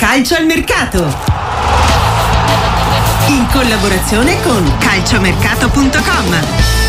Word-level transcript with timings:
Calcio 0.00 0.34
al 0.34 0.46
mercato. 0.46 1.14
In 3.28 3.46
collaborazione 3.52 4.40
con 4.40 4.78
calciomercato.com. 4.78 6.79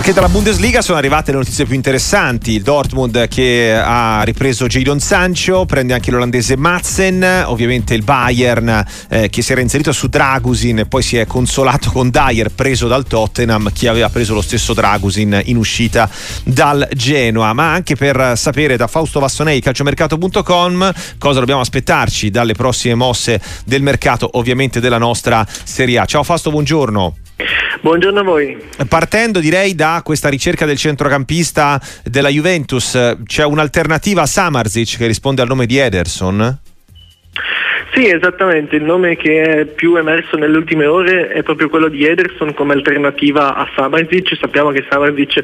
Perché 0.00 0.14
dalla 0.14 0.30
Bundesliga 0.30 0.80
sono 0.80 0.96
arrivate 0.96 1.30
le 1.30 1.36
notizie 1.36 1.66
più 1.66 1.74
interessanti. 1.74 2.52
Il 2.52 2.62
Dortmund 2.62 3.28
che 3.28 3.78
ha 3.78 4.22
ripreso 4.22 4.66
Jadon 4.66 4.98
Sancho, 4.98 5.66
prende 5.66 5.92
anche 5.92 6.10
l'olandese 6.10 6.56
Madsen, 6.56 7.42
ovviamente 7.44 7.92
il 7.92 8.02
Bayern 8.02 8.82
eh, 9.10 9.28
che 9.28 9.42
si 9.42 9.52
era 9.52 9.60
inserito 9.60 9.92
su 9.92 10.06
Dragusin 10.06 10.78
e 10.78 10.86
poi 10.86 11.02
si 11.02 11.18
è 11.18 11.26
consolato 11.26 11.90
con 11.90 12.08
Dyer 12.08 12.48
preso 12.48 12.88
dal 12.88 13.04
Tottenham, 13.04 13.70
chi 13.74 13.88
aveva 13.88 14.08
preso 14.08 14.32
lo 14.32 14.40
stesso 14.40 14.72
Dragusin 14.72 15.38
in 15.44 15.58
uscita 15.58 16.08
dal 16.44 16.88
Genoa. 16.94 17.52
Ma 17.52 17.74
anche 17.74 17.94
per 17.94 18.38
sapere 18.38 18.78
da 18.78 18.86
Fausto 18.86 19.20
Vassonei, 19.20 19.60
calciomercato.com, 19.60 20.92
cosa 21.18 21.40
dobbiamo 21.40 21.60
aspettarci 21.60 22.30
dalle 22.30 22.54
prossime 22.54 22.94
mosse 22.94 23.38
del 23.66 23.82
mercato, 23.82 24.30
ovviamente 24.32 24.80
della 24.80 24.96
nostra 24.96 25.46
Serie 25.46 25.98
A. 25.98 26.06
Ciao 26.06 26.22
Fausto, 26.22 26.50
buongiorno. 26.50 27.16
Buongiorno 27.80 28.20
a 28.20 28.22
voi. 28.22 28.56
Partendo 28.88 29.40
direi 29.40 29.74
da 29.74 30.02
questa 30.04 30.28
ricerca 30.28 30.66
del 30.66 30.76
centrocampista 30.76 31.80
della 32.04 32.28
Juventus, 32.28 33.16
c'è 33.24 33.44
un'alternativa 33.44 34.22
a 34.22 34.26
Samarzic 34.26 34.96
che 34.96 35.06
risponde 35.06 35.42
al 35.42 35.48
nome 35.48 35.66
di 35.66 35.78
Ederson? 35.78 36.58
Sì, 37.92 38.08
esattamente, 38.08 38.76
il 38.76 38.84
nome 38.84 39.16
che 39.16 39.42
è 39.42 39.64
più 39.66 39.96
emerso 39.96 40.36
nelle 40.36 40.56
ultime 40.56 40.86
ore 40.86 41.28
è 41.28 41.42
proprio 41.42 41.68
quello 41.68 41.88
di 41.88 42.04
Ederson 42.04 42.54
come 42.54 42.74
alternativa 42.74 43.54
a 43.54 43.68
Samarzic. 43.74 44.36
Sappiamo 44.38 44.70
che 44.70 44.86
Samarzic 44.88 45.42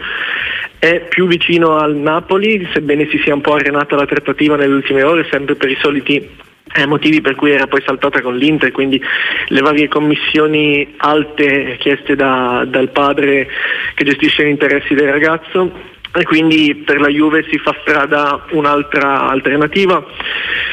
è 0.78 1.06
più 1.08 1.26
vicino 1.26 1.76
al 1.76 1.96
Napoli, 1.96 2.68
sebbene 2.72 3.08
si 3.10 3.18
sia 3.24 3.34
un 3.34 3.40
po' 3.40 3.54
arenata 3.54 3.96
la 3.96 4.06
trattativa 4.06 4.56
nelle 4.56 4.74
ultime 4.74 5.02
ore, 5.02 5.26
sempre 5.30 5.54
per 5.54 5.70
i 5.70 5.78
soliti 5.80 6.44
motivi 6.84 7.20
per 7.22 7.34
cui 7.34 7.52
era 7.52 7.66
poi 7.66 7.82
saltata 7.86 8.20
con 8.20 8.36
l'Inter, 8.36 8.72
quindi 8.72 9.00
le 9.48 9.60
varie 9.60 9.88
commissioni 9.88 10.94
alte 10.98 11.76
chieste 11.78 12.14
da, 12.14 12.64
dal 12.66 12.90
padre 12.90 13.48
che 13.94 14.04
gestisce 14.04 14.44
gli 14.44 14.48
interessi 14.48 14.94
del 14.94 15.08
ragazzo 15.08 15.94
e 16.12 16.24
quindi 16.24 16.74
per 16.74 16.98
la 16.98 17.08
Juve 17.08 17.44
si 17.50 17.58
fa 17.58 17.76
strada 17.82 18.44
un'altra 18.50 19.28
alternativa. 19.28 20.04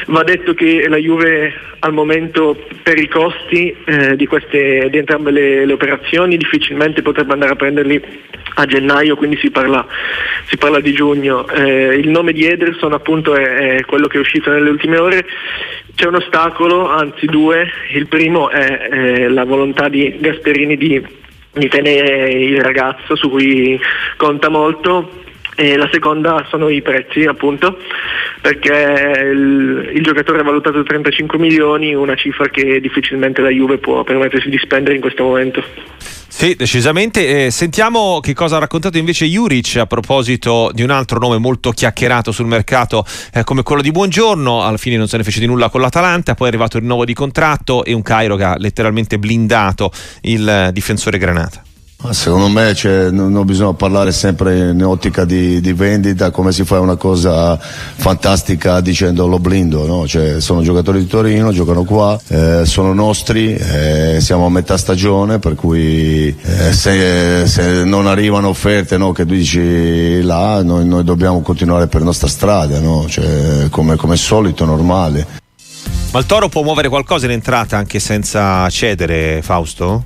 Va 0.06 0.22
detto 0.22 0.54
che 0.54 0.88
la 0.88 0.96
Juve 0.96 1.52
al 1.80 1.92
momento 1.92 2.56
per 2.82 2.98
i 2.98 3.08
costi 3.08 3.74
eh, 3.84 4.16
di, 4.16 4.26
queste, 4.26 4.88
di, 4.90 4.98
entrambe 4.98 5.30
le, 5.30 5.66
le, 5.66 5.72
operazioni 5.72 6.38
difficilmente 6.38 7.02
potrebbe 7.02 7.34
andare 7.34 7.52
a 7.52 7.56
prenderli 7.56 8.02
a 8.54 8.64
gennaio, 8.64 9.16
quindi 9.16 9.36
si 9.36 9.50
parla, 9.50 9.86
si 10.46 10.56
parla 10.56 10.80
di 10.80 10.92
giugno. 10.92 11.46
Eh, 11.48 11.96
il 11.96 12.08
nome 12.08 12.32
di 12.32 12.46
Ederson 12.46 12.94
appunto 12.94 13.34
è, 13.34 13.76
è, 13.76 13.84
quello 13.84 14.06
che 14.06 14.16
è 14.16 14.20
uscito 14.20 14.50
nelle 14.50 14.70
ultime 14.70 14.96
ore. 14.96 15.26
C'è 15.94 16.06
un 16.06 16.16
ostacolo, 16.16 16.88
anzi 16.88 17.26
due. 17.26 17.66
Il 17.92 18.08
primo 18.08 18.50
è, 18.50 18.78
è 18.88 19.28
la 19.28 19.44
volontà 19.44 19.88
di 19.88 20.16
Gasperini 20.18 20.76
di, 20.76 21.04
di 21.52 21.68
tenere 21.68 22.30
il 22.30 22.60
ragazzo 22.60 23.14
su 23.16 23.30
cui 23.30 23.80
conta 24.16 24.48
molto 24.48 25.22
e 25.56 25.76
la 25.76 25.88
seconda 25.92 26.44
sono 26.48 26.68
i 26.68 26.82
prezzi 26.82 27.24
appunto 27.26 27.78
perché 28.40 29.22
il, 29.32 29.90
il, 29.94 30.02
giocatore 30.02 30.40
è 30.40 30.42
valutato 30.42 30.82
35 30.82 31.38
milioni, 31.38 31.94
una 31.94 32.14
cifra 32.14 32.48
che 32.48 32.80
difficilmente 32.80 33.40
la 33.40 33.48
Juve 33.48 33.78
può 33.78 34.02
permettersi 34.02 34.50
di 34.50 34.58
spendere 34.58 34.96
in 34.96 35.00
questo 35.00 35.22
momento. 35.22 35.64
Sì, 36.36 36.56
decisamente. 36.56 37.46
Eh, 37.46 37.50
sentiamo 37.52 38.18
che 38.18 38.34
cosa 38.34 38.56
ha 38.56 38.58
raccontato 38.58 38.98
invece 38.98 39.24
Juric 39.24 39.76
a 39.76 39.86
proposito 39.86 40.72
di 40.74 40.82
un 40.82 40.90
altro 40.90 41.20
nome 41.20 41.38
molto 41.38 41.70
chiacchierato 41.70 42.32
sul 42.32 42.46
mercato 42.46 43.06
eh, 43.32 43.44
come 43.44 43.62
quello 43.62 43.80
di 43.80 43.92
Buongiorno. 43.92 44.60
Alla 44.64 44.76
fine 44.76 44.96
non 44.96 45.06
se 45.06 45.16
ne 45.16 45.22
fece 45.22 45.38
di 45.38 45.46
nulla 45.46 45.70
con 45.70 45.80
l'Atalanta, 45.80 46.34
poi 46.34 46.46
è 46.46 46.50
arrivato 46.50 46.76
il 46.76 46.82
rinnovo 46.82 47.04
di 47.04 47.14
contratto 47.14 47.84
e 47.84 47.92
un 47.92 48.02
Cairo 48.02 48.34
che 48.34 48.42
ha 48.42 48.56
letteralmente 48.58 49.16
blindato 49.16 49.92
il 50.22 50.70
difensore 50.72 51.18
Granata. 51.18 51.62
Secondo 52.10 52.48
me 52.48 52.74
cioè, 52.74 53.10
non, 53.10 53.44
bisogna 53.44 53.72
parlare 53.72 54.12
sempre 54.12 54.70
in 54.70 54.84
ottica 54.84 55.24
di, 55.24 55.60
di, 55.60 55.72
vendita 55.72 56.30
come 56.30 56.52
si 56.52 56.64
fa 56.64 56.78
una 56.78 56.96
cosa 56.96 57.58
fantastica 57.58 58.80
dicendo 58.80 59.26
lo 59.26 59.38
blindo, 59.38 59.86
no? 59.86 60.06
cioè, 60.06 60.40
sono 60.40 60.62
giocatori 60.62 61.00
di 61.00 61.06
Torino, 61.06 61.50
giocano 61.50 61.84
qua, 61.84 62.18
eh, 62.28 62.62
sono 62.66 62.92
nostri, 62.92 63.54
eh, 63.54 64.18
siamo 64.20 64.46
a 64.46 64.50
metà 64.50 64.76
stagione 64.76 65.38
per 65.38 65.54
cui 65.54 66.28
eh, 66.28 66.72
se, 66.72 67.46
se, 67.46 67.84
non 67.84 68.06
arrivano 68.06 68.48
offerte 68.48 68.98
no, 68.98 69.12
che 69.12 69.24
tu 69.24 69.32
dici 69.32 70.20
là 70.22 70.62
noi, 70.62 70.86
noi, 70.86 71.04
dobbiamo 71.04 71.40
continuare 71.40 71.86
per 71.86 72.02
nostra 72.02 72.28
strada, 72.28 72.80
no? 72.80 73.06
cioè, 73.08 73.68
come, 73.70 73.96
come 73.96 74.16
solito, 74.16 74.64
normale. 74.64 75.42
Ma 76.12 76.18
il 76.20 76.26
Toro 76.26 76.48
può 76.48 76.62
muovere 76.62 76.88
qualcosa 76.88 77.24
in 77.26 77.32
entrata 77.32 77.76
anche 77.76 77.98
senza 77.98 78.68
cedere, 78.68 79.40
Fausto? 79.42 80.04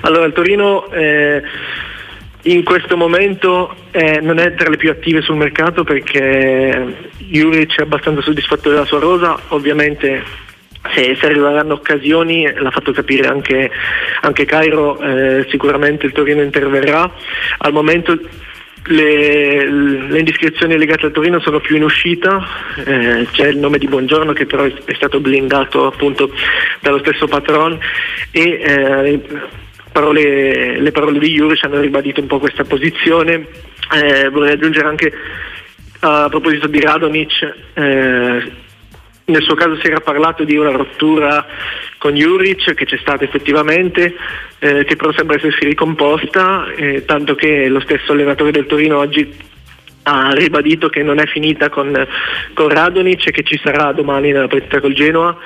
Allora, 0.00 0.26
il 0.26 0.32
Torino 0.32 0.90
eh, 0.90 1.42
in 2.42 2.62
questo 2.64 2.96
momento 2.96 3.74
eh, 3.90 4.20
non 4.20 4.38
è 4.38 4.54
tra 4.54 4.70
le 4.70 4.76
più 4.76 4.90
attive 4.90 5.22
sul 5.22 5.36
mercato 5.36 5.84
perché 5.84 7.10
Juric 7.18 7.78
è 7.78 7.82
abbastanza 7.82 8.22
soddisfatto 8.22 8.70
della 8.70 8.84
sua 8.84 9.00
rosa, 9.00 9.38
ovviamente 9.48 10.22
se, 10.94 11.16
se 11.20 11.26
arriveranno 11.26 11.74
occasioni, 11.74 12.50
l'ha 12.54 12.70
fatto 12.70 12.92
capire 12.92 13.28
anche, 13.28 13.70
anche 14.20 14.44
Cairo, 14.44 15.00
eh, 15.00 15.46
sicuramente 15.50 16.06
il 16.06 16.12
Torino 16.12 16.42
interverrà. 16.42 17.10
Al 17.58 17.72
momento 17.72 18.18
le, 18.84 19.68
le, 19.68 20.18
indiscrezioni 20.18 20.78
legate 20.78 21.06
al 21.06 21.12
Torino 21.12 21.40
sono 21.40 21.60
più 21.60 21.76
in 21.76 21.82
uscita, 21.82 22.46
eh, 22.84 23.26
c'è 23.32 23.48
il 23.48 23.58
nome 23.58 23.78
di 23.78 23.88
Buongiorno 23.88 24.32
che 24.32 24.46
però 24.46 24.64
è 24.64 24.94
stato 24.94 25.20
blindato 25.20 25.86
appunto 25.86 26.30
dallo 26.80 26.98
stesso 26.98 27.26
patron 27.26 27.78
e 28.30 28.42
eh, 28.42 29.20
parole, 29.90 30.80
le 30.80 30.90
parole 30.92 31.18
di 31.18 31.32
Juric 31.32 31.64
hanno 31.64 31.80
ribadito 31.80 32.20
un 32.20 32.26
po' 32.26 32.38
questa 32.38 32.64
posizione. 32.64 33.46
Eh, 33.94 34.28
vorrei 34.28 34.52
aggiungere 34.52 34.86
anche 34.86 35.12
a 36.00 36.28
proposito 36.28 36.66
di 36.68 36.80
Radonic, 36.80 37.54
eh, 37.74 38.52
nel 39.24 39.42
suo 39.42 39.54
caso 39.54 39.76
si 39.76 39.86
era 39.86 40.00
parlato 40.00 40.44
di 40.44 40.56
una 40.56 40.70
rottura 40.70 41.44
con 41.98 42.14
Juric 42.14 42.74
che 42.74 42.84
c'è 42.84 42.96
stata 42.98 43.24
effettivamente, 43.24 44.14
eh, 44.58 44.84
che 44.84 44.96
però 44.96 45.12
sembra 45.12 45.36
essersi 45.36 45.64
ricomposta, 45.64 46.70
eh, 46.74 47.04
tanto 47.04 47.34
che 47.34 47.68
lo 47.68 47.80
stesso 47.80 48.12
allenatore 48.12 48.52
del 48.52 48.66
Torino 48.66 48.98
oggi 48.98 49.56
ha 50.04 50.30
ribadito 50.32 50.88
che 50.88 51.02
non 51.02 51.18
è 51.18 51.26
finita 51.26 51.68
con, 51.68 52.06
con 52.54 52.68
Radonic 52.68 53.26
e 53.26 53.30
che 53.30 53.42
ci 53.42 53.60
sarà 53.62 53.92
domani 53.92 54.32
nella 54.32 54.48
partita 54.48 54.80
col 54.80 54.94
Genoa 54.94 55.36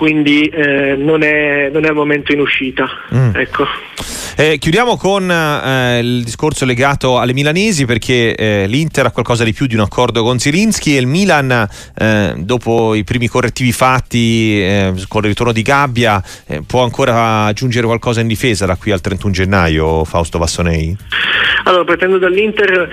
quindi 0.00 0.46
eh, 0.46 0.96
non, 0.96 1.22
è, 1.22 1.68
non, 1.70 1.84
è, 1.84 1.88
al 1.88 1.94
momento 1.94 2.32
in 2.32 2.40
uscita. 2.40 2.88
Mm. 3.14 3.36
Ecco. 3.36 3.66
Eh, 4.34 4.56
chiudiamo 4.56 4.96
con 4.96 5.30
eh, 5.30 5.98
il 5.98 6.24
discorso 6.24 6.64
legato 6.64 7.18
alle 7.18 7.34
milanesi 7.34 7.84
perché 7.84 8.34
eh, 8.34 8.64
l'Inter 8.66 9.04
ha 9.04 9.10
qualcosa 9.10 9.44
di 9.44 9.52
più 9.52 9.66
di 9.66 9.74
un 9.74 9.82
accordo 9.82 10.22
con 10.22 10.38
Zilinski 10.38 10.96
e 10.96 11.00
il 11.00 11.06
Milan 11.06 11.68
eh, 11.98 12.32
dopo 12.38 12.94
i 12.94 13.04
primi 13.04 13.28
correttivi 13.28 13.72
fatti 13.72 14.62
eh, 14.62 14.94
con 15.06 15.24
il 15.24 15.28
ritorno 15.28 15.52
di 15.52 15.60
Gabbia 15.60 16.22
può 16.66 16.82
ancora 16.82 17.44
aggiungere 17.44 17.84
qualcosa 17.84 18.22
in 18.22 18.26
difesa 18.26 18.64
da 18.64 18.76
qui 18.76 18.92
al 18.92 19.02
31 19.02 19.34
gennaio 19.34 20.04
Fausto 20.06 20.38
Vassonei? 20.38 20.96
Allora, 21.64 21.84
partendo 21.84 22.16
dall'Inter 22.16 22.88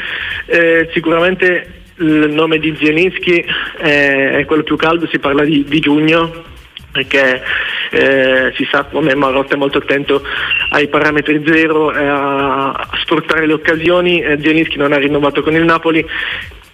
sicuramente 0.93 1.83
il 1.99 2.31
nome 2.33 2.59
di 2.59 2.75
Zielinski 2.77 3.45
è 3.79 4.43
quello 4.45 4.63
più 4.63 4.75
caldo, 4.75 5.07
si 5.07 5.19
parla 5.19 5.45
di, 5.45 5.63
di 5.65 5.79
giugno 5.79 6.55
perché 6.91 7.43
eh, 7.91 8.53
si 8.55 8.67
sa 8.71 8.83
come 8.85 9.15
Marotta 9.15 9.55
è 9.55 9.57
molto 9.57 9.77
attento 9.77 10.23
ai 10.69 10.87
parametri 10.87 11.43
zero 11.45 11.93
e 11.93 12.05
a, 12.05 12.89
sfruttare 13.03 13.45
le 13.45 13.53
occasioni. 13.53 14.21
Eh, 14.21 14.37
Zielinski 14.39 14.77
non 14.77 14.93
ha 14.93 14.97
rinnovato 14.97 15.41
con 15.41 15.55
il 15.55 15.63
Napoli 15.63 16.05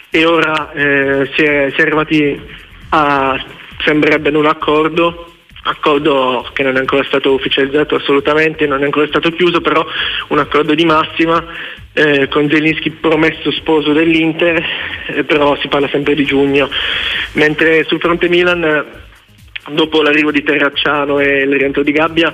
e 0.10 0.26
ora 0.26 0.72
eh, 0.74 1.30
si, 1.36 1.44
è, 1.44 1.70
si, 1.74 1.80
è, 1.80 1.82
arrivati 1.82 2.40
a, 2.90 3.44
sembrerebbe, 3.84 4.30
un 4.30 4.46
accordo 4.46 5.28
accordo 5.66 6.46
che 6.54 6.64
non 6.64 6.76
è 6.76 6.80
ancora 6.80 7.04
stato 7.06 7.34
ufficializzato 7.34 7.96
assolutamente, 7.96 8.68
non 8.68 8.82
è 8.82 8.86
ancora 8.86 9.08
stato 9.08 9.32
chiuso, 9.32 9.62
però 9.62 9.86
un 10.28 10.40
accordo 10.40 10.74
di 10.74 10.84
massima 10.84 11.42
eh, 11.94 12.28
con 12.28 12.50
Zelinski 12.50 12.92
promesso 12.92 13.52
sposo 13.52 13.94
dell'Inter, 13.94 14.62
eh, 15.08 15.24
però 15.24 15.56
si 15.58 15.68
parla 15.70 15.88
sempre 15.88 16.16
di 16.16 16.26
giugno, 16.26 16.70
mentre 17.34 17.86
sul 17.86 18.00
fronte 18.00 18.28
Milan 18.28 19.02
dopo 19.70 20.02
l'arrivo 20.02 20.32
di 20.32 20.44
Terracciano 20.44 21.20
e 21.20 21.44
il 21.44 21.54
rientro 21.54 21.84
di 21.84 21.92
Gabbia 21.92 22.34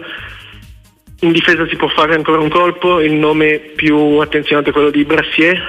in 1.22 1.32
difesa 1.32 1.68
si 1.68 1.76
può 1.76 1.90
fare 1.90 2.16
ancora 2.16 2.40
un 2.40 2.50
colpo, 2.50 3.02
il 3.02 3.14
nome 3.14 3.60
più 3.76 3.96
attenzionato 4.20 4.70
è 4.70 4.72
quello 4.72 4.90
di 4.90 5.04
Brassier 5.04 5.60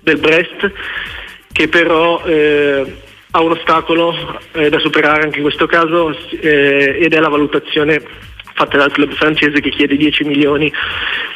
del 0.00 0.18
Brest 0.18 0.72
che 1.50 1.68
però 1.68 2.22
eh, 2.24 2.84
ha 3.30 3.40
un 3.40 3.50
ostacolo 3.50 4.14
eh, 4.52 4.68
da 4.68 4.78
superare 4.78 5.24
anche 5.24 5.38
in 5.38 5.42
questo 5.42 5.66
caso 5.66 6.16
eh, 6.40 6.98
ed 7.00 7.12
è 7.12 7.18
la 7.18 7.28
valutazione 7.28 8.00
fatta 8.54 8.76
dal 8.76 8.92
club 8.92 9.12
francese 9.12 9.60
che 9.60 9.70
chiede 9.70 9.96
10 9.96 10.24
milioni 10.24 10.72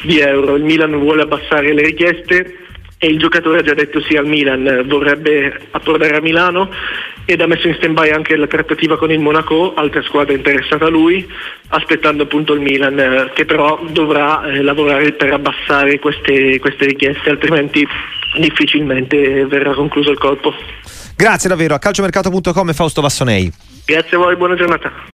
di 0.03 0.19
euro. 0.19 0.55
Il 0.55 0.63
Milan 0.63 0.97
vuole 0.97 1.23
abbassare 1.23 1.73
le 1.73 1.83
richieste 1.83 2.57
e 2.97 3.07
il 3.07 3.19
giocatore 3.19 3.59
ha 3.59 3.63
già 3.63 3.73
detto 3.73 3.99
sì 4.01 4.15
al 4.15 4.25
Milan, 4.25 4.83
vorrebbe 4.85 5.67
approdare 5.71 6.15
a 6.15 6.21
Milano 6.21 6.69
ed 7.31 7.41
ha 7.41 7.47
messo 7.47 7.67
in 7.67 7.75
stand 7.75 7.93
by 7.93 8.09
anche 8.09 8.35
la 8.35 8.47
trattativa 8.47 8.97
con 8.97 9.11
il 9.11 9.19
Monaco, 9.19 9.73
altra 9.73 10.01
squadra 10.01 10.33
interessata 10.33 10.85
a 10.85 10.89
lui, 10.89 11.27
aspettando 11.69 12.23
appunto 12.23 12.53
il 12.53 12.61
Milan 12.61 12.99
eh, 12.99 13.31
che 13.33 13.45
però 13.45 13.79
dovrà 13.89 14.43
eh, 14.45 14.61
lavorare 14.61 15.11
per 15.13 15.33
abbassare 15.33 15.99
queste, 15.99 16.59
queste 16.59 16.85
richieste, 16.85 17.29
altrimenti 17.29 17.87
difficilmente 18.39 19.45
verrà 19.45 19.73
concluso 19.73 20.11
il 20.11 20.17
colpo. 20.17 20.53
Grazie 21.15 21.49
davvero 21.49 21.75
a 21.75 21.79
calciomercato.com 21.79 22.69
e 22.69 22.73
Fausto 22.73 23.01
Vassonei. 23.01 23.51
Grazie 23.85 24.17
a 24.17 24.19
voi, 24.19 24.35
buona 24.35 24.55
giornata. 24.55 24.91